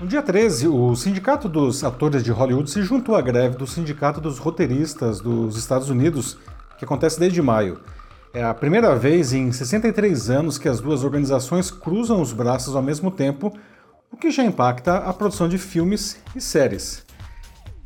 [0.00, 4.18] No dia 13, o Sindicato dos Atores de Hollywood se juntou à greve do Sindicato
[4.18, 6.38] dos Roteiristas dos Estados Unidos,
[6.78, 7.82] que acontece desde maio.
[8.32, 12.80] É a primeira vez em 63 anos que as duas organizações cruzam os braços ao
[12.80, 13.52] mesmo tempo,
[14.10, 17.04] o que já impacta a produção de filmes e séries.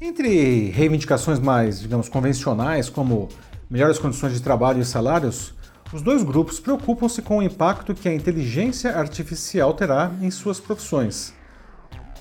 [0.01, 3.29] Entre reivindicações mais, digamos, convencionais, como
[3.69, 5.53] melhores condições de trabalho e salários,
[5.93, 11.35] os dois grupos preocupam-se com o impacto que a inteligência artificial terá em suas profissões.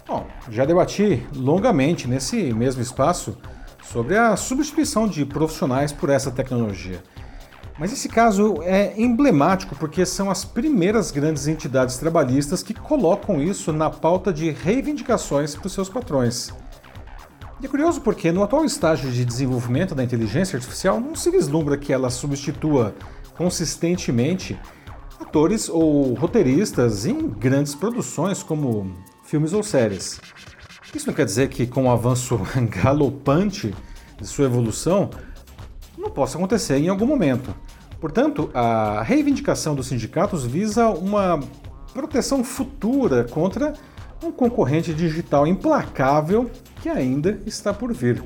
[0.05, 3.37] Bom, já debati longamente nesse mesmo espaço
[3.81, 7.01] sobre a substituição de profissionais por essa tecnologia.
[7.79, 13.71] Mas esse caso é emblemático porque são as primeiras grandes entidades trabalhistas que colocam isso
[13.71, 16.53] na pauta de reivindicações para os seus patrões.
[17.61, 21.77] E é curioso porque no atual estágio de desenvolvimento da inteligência artificial não se vislumbra
[21.77, 22.93] que ela substitua
[23.37, 24.59] consistentemente
[25.19, 28.93] atores ou roteiristas em grandes produções como
[29.33, 30.21] filmes ou séries.
[30.93, 32.39] Isso não quer dizer que, com o avanço
[32.69, 33.73] galopante
[34.21, 35.09] de sua evolução,
[35.97, 37.51] não possa acontecer em algum momento.
[37.99, 41.39] Portanto, a reivindicação dos sindicatos visa uma
[41.95, 43.73] proteção futura contra
[44.23, 48.23] um concorrente digital implacável que ainda está por vir.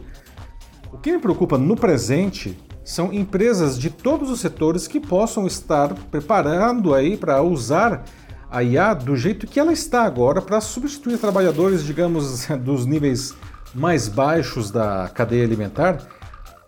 [0.91, 5.93] O que me preocupa no presente são empresas de todos os setores que possam estar
[6.11, 8.03] preparando aí para usar
[8.49, 13.35] a IA do jeito que ela está agora para substituir trabalhadores, digamos, dos níveis
[13.75, 16.01] mais baixos da cadeia alimentar,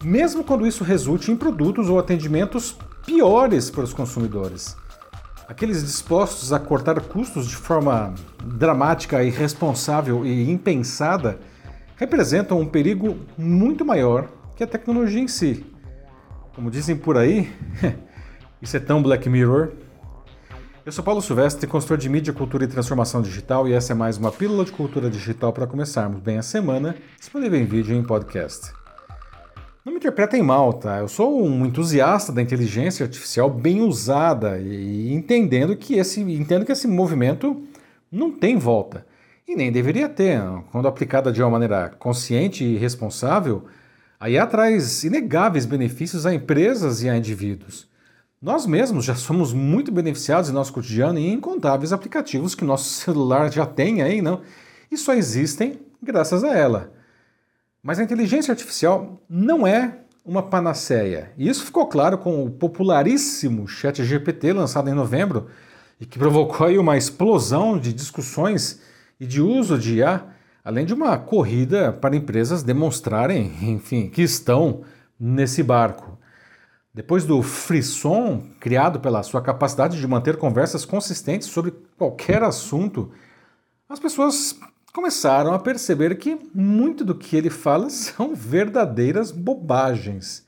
[0.03, 4.75] mesmo quando isso resulte em produtos ou atendimentos piores para os consumidores.
[5.47, 11.39] Aqueles dispostos a cortar custos de forma dramática, irresponsável e impensada
[11.95, 15.65] representam um perigo muito maior que a tecnologia em si.
[16.53, 17.51] Como dizem por aí,
[18.61, 19.71] isso é tão Black Mirror
[20.89, 24.17] eu sou Paulo Silvestre, consultor de mídia, cultura e transformação digital, e essa é mais
[24.17, 28.03] uma pílula de cultura digital para começarmos bem a semana, disponível em vídeo e em
[28.03, 28.71] podcast.
[29.85, 30.97] Não me interpretem mal, tá?
[30.97, 36.71] Eu sou um entusiasta da inteligência artificial bem usada e entendendo que esse, entendo que
[36.71, 37.61] esse movimento
[38.11, 39.05] não tem volta.
[39.47, 40.41] E nem deveria ter.
[40.71, 43.65] Quando aplicada de uma maneira consciente e responsável,
[44.19, 47.88] a IA traz inegáveis benefícios a empresas e a indivíduos.
[48.41, 53.51] Nós mesmos já somos muito beneficiados em nosso cotidiano em incontáveis aplicativos que nosso celular
[53.51, 54.41] já tem aí, não?
[54.89, 56.93] E só existem graças a ela.
[57.83, 61.31] Mas a inteligência artificial não é uma panaceia.
[61.37, 65.47] E isso ficou claro com o popularíssimo ChatGPT lançado em novembro
[65.99, 68.81] e que provocou aí uma explosão de discussões
[69.19, 70.23] e de uso de IA,
[70.63, 74.81] além de uma corrida para empresas demonstrarem, enfim, que estão
[75.19, 76.18] nesse barco.
[76.93, 83.11] Depois do frisson criado pela sua capacidade de manter conversas consistentes sobre qualquer assunto,
[83.87, 84.59] as pessoas
[84.91, 90.47] começaram a perceber que muito do que ele fala são verdadeiras bobagens.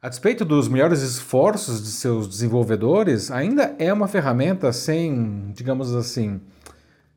[0.00, 6.40] A despeito dos melhores esforços de seus desenvolvedores, ainda é uma ferramenta sem, digamos assim,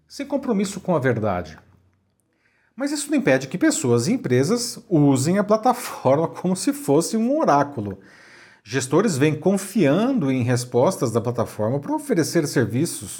[0.07, 1.59] sem compromisso com a verdade.
[2.75, 7.37] Mas isso não impede que pessoas e empresas usem a plataforma como se fosse um
[7.37, 7.99] oráculo
[8.63, 13.19] Gestores vêm confiando em respostas da plataforma para oferecer serviços.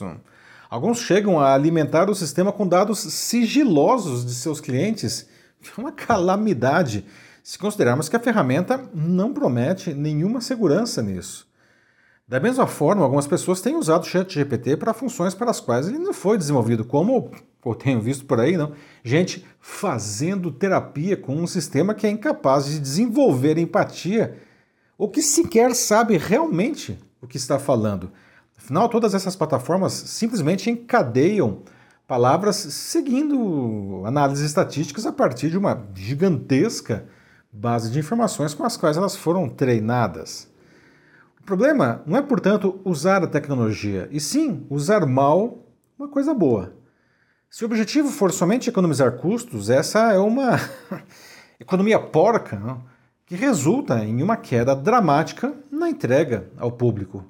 [0.69, 5.27] Alguns chegam a alimentar o sistema com dados sigilosos de seus clientes.
[5.77, 7.05] É uma calamidade
[7.43, 11.47] se considerarmos que a ferramenta não promete nenhuma segurança nisso.
[12.27, 15.99] Da mesma forma, algumas pessoas têm usado o ChatGPT para funções para as quais ele
[15.99, 17.29] não foi desenvolvido, como
[17.63, 18.71] eu tenho visto por aí, não?
[19.03, 24.35] Gente fazendo terapia com um sistema que é incapaz de desenvolver empatia
[25.01, 28.11] ou que sequer sabe realmente o que está falando.
[28.55, 31.63] Afinal, todas essas plataformas simplesmente encadeiam
[32.07, 37.07] palavras seguindo análises estatísticas a partir de uma gigantesca
[37.51, 40.47] base de informações com as quais elas foram treinadas.
[41.39, 45.65] O problema não é, portanto, usar a tecnologia, e sim usar mal
[45.97, 46.75] uma coisa boa.
[47.49, 50.59] Se o objetivo for somente economizar custos, essa é uma
[51.59, 52.59] economia porca.
[52.59, 52.90] Não?
[53.31, 57.25] Que resulta em uma queda dramática na entrega ao público.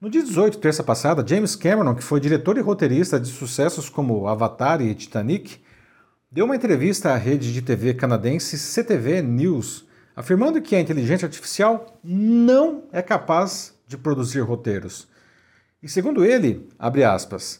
[0.00, 4.26] No dia 18, terça passada, James Cameron, que foi diretor e roteirista de sucessos como
[4.26, 5.60] Avatar e Titanic,
[6.32, 9.86] deu uma entrevista à rede de TV canadense CTV News,
[10.16, 15.06] afirmando que a inteligência artificial não é capaz de produzir roteiros.
[15.82, 17.59] E segundo ele, abre aspas,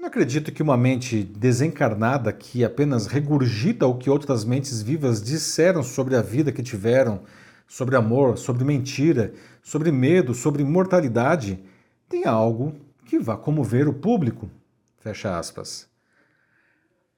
[0.00, 5.82] não acredito que uma mente desencarnada que apenas regurgita o que outras mentes vivas disseram
[5.82, 7.20] sobre a vida que tiveram,
[7.68, 11.62] sobre amor, sobre mentira, sobre medo, sobre imortalidade,
[12.08, 12.74] tenha algo
[13.04, 14.48] que vá comover o público.
[15.00, 15.86] Fecha aspas.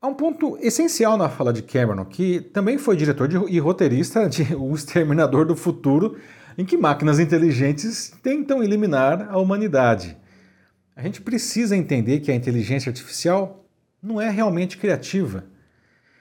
[0.01, 4.29] Há um ponto essencial na fala de Cameron, que também foi diretor de, e roteirista
[4.29, 6.19] de O Exterminador do Futuro,
[6.59, 10.21] em que máquinas inteligentes tentam eliminar a humanidade.
[10.95, 13.65] A gente precisa entender que a inteligência artificial
[14.03, 15.45] não é realmente criativa.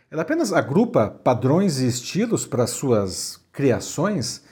[0.09, 4.43] Ela apenas agrupa padrões e estilos para suas criações,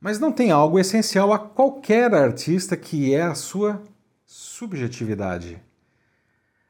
[0.00, 3.82] mas não tem algo essencial a qualquer artista que é a sua
[4.24, 5.62] subjetividade.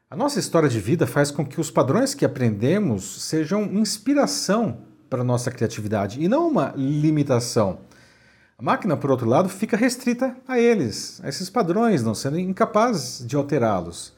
[0.09, 5.21] A nossa história de vida faz com que os padrões que aprendemos sejam inspiração para
[5.21, 7.79] a nossa criatividade e não uma limitação.
[8.59, 13.23] A máquina, por outro lado, fica restrita a eles, a esses padrões, não sendo incapaz
[13.23, 14.15] de alterá-los.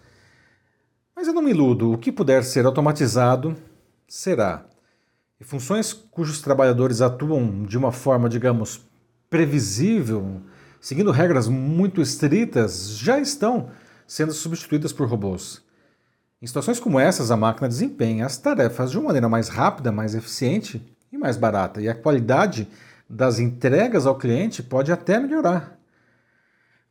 [1.14, 3.54] Mas eu não me iludo, o que puder ser automatizado,
[4.08, 4.64] será.
[5.42, 8.80] E funções cujos trabalhadores atuam de uma forma, digamos,
[9.30, 10.42] previsível,
[10.80, 13.70] seguindo regras muito estritas, já estão
[14.08, 15.62] sendo substituídas por robôs.
[16.42, 20.16] Em situações como essas, a máquina desempenha as tarefas de uma maneira mais rápida, mais
[20.16, 20.82] eficiente
[21.12, 22.70] e mais barata, e a qualidade
[23.10, 25.80] das entregas ao cliente pode até melhorar.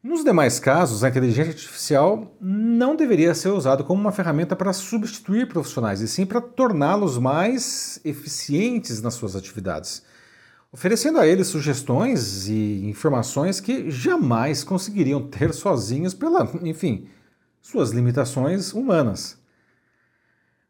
[0.02, 5.48] Nos demais casos, a inteligência artificial não deveria ser usada como uma ferramenta para substituir
[5.48, 10.02] profissionais, e sim para torná-los mais eficientes nas suas atividades,
[10.72, 17.08] oferecendo a eles sugestões e informações que jamais conseguiriam ter sozinhos pela, enfim,
[17.60, 19.36] suas limitações humanas.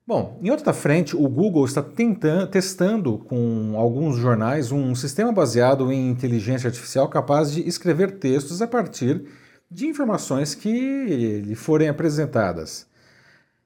[0.08, 5.93] Bom, em outra frente, o Google está tentando, testando com alguns jornais um sistema baseado
[5.93, 9.26] em inteligência artificial capaz de escrever textos a partir
[9.70, 12.87] de informações que lhe forem apresentadas.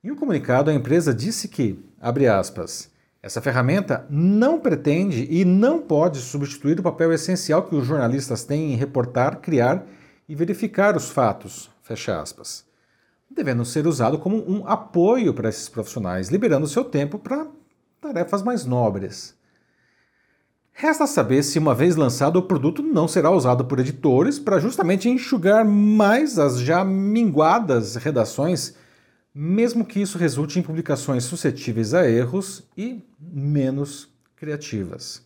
[0.02, 2.90] Em um comunicado, a empresa disse que, abre aspas,
[3.22, 8.72] essa ferramenta não pretende e não pode substituir o papel essencial que os jornalistas têm
[8.72, 9.86] em reportar, criar
[10.28, 12.71] e verificar os fatos, fecha aspas
[13.34, 17.46] devendo ser usado como um apoio para esses profissionais, liberando seu tempo para
[18.00, 19.34] tarefas mais nobres.
[20.72, 25.08] Resta saber se, uma vez lançado, o produto não será usado por editores para justamente
[25.08, 28.74] enxugar mais as já minguadas redações,
[29.34, 35.22] mesmo que isso resulte em publicações suscetíveis a erros e menos criativas.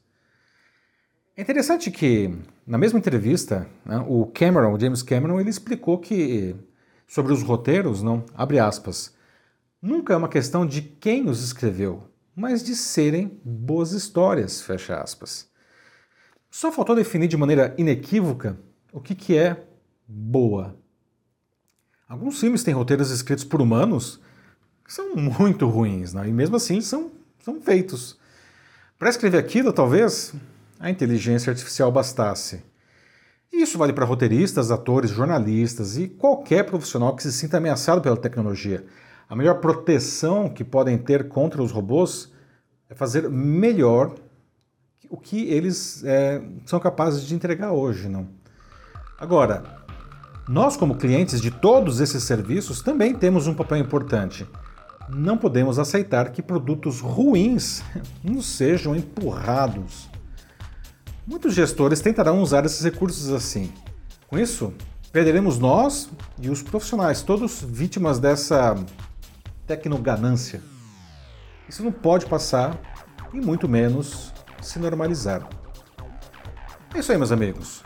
[1.37, 2.35] É interessante que,
[2.67, 6.57] na mesma entrevista, né, o Cameron, o James Cameron, ele explicou que
[7.07, 9.15] Sobre os roteiros, não, abre aspas.
[9.81, 15.49] Nunca é uma questão de quem os escreveu, mas de serem boas histórias, fecha aspas.
[16.51, 18.59] Só faltou definir de maneira inequívoca
[18.93, 19.67] o que, que é
[20.09, 20.77] boa.
[22.09, 24.21] Alguns filmes têm roteiros escritos por humanos
[24.85, 26.29] que são muito ruins, né?
[26.29, 27.11] e mesmo assim são,
[27.45, 28.19] são feitos.
[28.99, 30.33] Para escrever aquilo, talvez
[30.79, 32.63] a inteligência artificial bastasse.
[33.53, 38.85] Isso vale para roteiristas, atores, jornalistas e qualquer profissional que se sinta ameaçado pela tecnologia.
[39.29, 42.33] A melhor proteção que podem ter contra os robôs
[42.89, 44.15] é fazer melhor
[45.09, 48.09] o que eles é, são capazes de entregar hoje.
[48.09, 48.29] Não?
[49.19, 49.65] Agora,
[50.49, 54.47] nós, como clientes de todos esses serviços, também temos um papel importante.
[55.09, 57.83] Não podemos aceitar que produtos ruins
[58.23, 60.09] nos sejam empurrados
[61.27, 63.73] Muitos gestores tentarão usar esses recursos assim.
[64.29, 64.73] Com isso,
[65.11, 66.09] perderemos nós
[66.41, 68.77] e os profissionais, todos vítimas dessa
[69.67, 70.63] tecnoganância.
[71.69, 72.79] Isso não pode passar
[73.35, 75.49] e muito menos se normalizar.
[76.95, 77.83] É isso aí, meus amigos.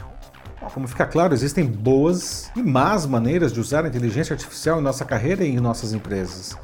[0.75, 5.05] Como fica claro, existem boas e más maneiras de usar a inteligência artificial em nossa
[5.07, 6.59] carreira e em nossas empresas.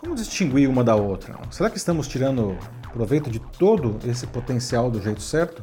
[0.00, 1.38] Como distinguir uma da outra?
[1.50, 2.56] Será que estamos tirando
[2.92, 5.62] proveito de todo esse potencial do jeito certo?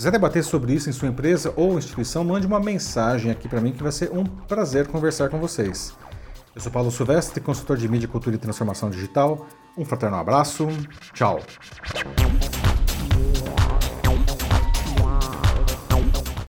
[0.00, 3.70] quiser debater sobre isso em sua empresa ou instituição, mande uma mensagem aqui para mim
[3.70, 5.94] que vai ser um prazer conversar com vocês.
[6.54, 9.46] Eu sou Paulo Silvestre, consultor de mídia, cultura e transformação digital.
[9.76, 10.68] Um fraternal abraço.
[11.12, 11.40] Tchau.